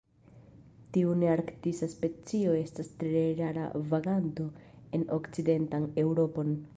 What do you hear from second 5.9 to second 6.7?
Eŭropon.